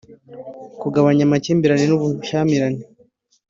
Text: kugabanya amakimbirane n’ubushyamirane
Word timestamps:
kugabanya 0.81 1.23
amakimbirane 1.25 1.85
n’ubushyamirane 1.87 2.81